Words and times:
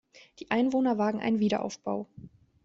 Die 0.39 0.49
Einwohner 0.49 0.97
wagen 0.97 1.19
einen 1.19 1.37
Wiederaufbau. 1.39 2.09